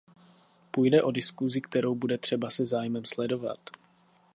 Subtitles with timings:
[0.71, 3.59] Půjde o diskusi, kterou bude třeba se zájmem sledovat.